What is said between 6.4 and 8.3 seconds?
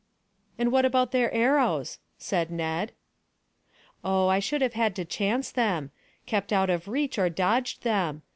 out of reach, or dodged them.